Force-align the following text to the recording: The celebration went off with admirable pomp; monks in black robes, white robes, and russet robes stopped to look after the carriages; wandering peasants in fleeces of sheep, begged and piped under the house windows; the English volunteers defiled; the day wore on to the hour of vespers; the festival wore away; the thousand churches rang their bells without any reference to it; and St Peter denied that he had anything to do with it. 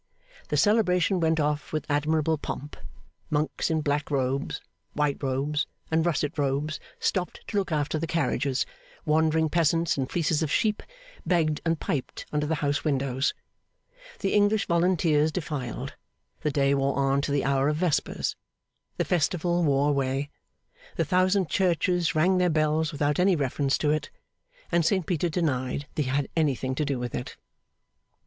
The 0.47 0.57
celebration 0.57 1.19
went 1.19 1.39
off 1.39 1.71
with 1.71 1.85
admirable 1.87 2.39
pomp; 2.39 2.75
monks 3.29 3.69
in 3.69 3.81
black 3.81 4.09
robes, 4.09 4.59
white 4.93 5.21
robes, 5.21 5.67
and 5.91 6.03
russet 6.03 6.39
robes 6.39 6.79
stopped 6.99 7.41
to 7.45 7.57
look 7.57 7.71
after 7.71 7.99
the 7.99 8.07
carriages; 8.07 8.65
wandering 9.05 9.47
peasants 9.47 9.99
in 9.99 10.07
fleeces 10.07 10.41
of 10.41 10.49
sheep, 10.51 10.81
begged 11.23 11.61
and 11.63 11.79
piped 11.79 12.25
under 12.31 12.47
the 12.47 12.55
house 12.65 12.83
windows; 12.83 13.35
the 14.21 14.33
English 14.33 14.65
volunteers 14.65 15.31
defiled; 15.31 15.93
the 16.39 16.49
day 16.49 16.73
wore 16.73 16.97
on 16.97 17.21
to 17.21 17.31
the 17.31 17.45
hour 17.45 17.67
of 17.69 17.75
vespers; 17.75 18.35
the 18.97 19.05
festival 19.05 19.63
wore 19.63 19.89
away; 19.89 20.31
the 20.95 21.05
thousand 21.05 21.47
churches 21.47 22.15
rang 22.15 22.39
their 22.39 22.49
bells 22.49 22.91
without 22.91 23.19
any 23.19 23.35
reference 23.35 23.77
to 23.77 23.91
it; 23.91 24.09
and 24.71 24.83
St 24.83 25.05
Peter 25.05 25.29
denied 25.29 25.85
that 25.93 26.01
he 26.01 26.07
had 26.09 26.27
anything 26.35 26.73
to 26.73 26.85
do 26.85 26.97
with 26.97 27.13
it. 27.13 27.37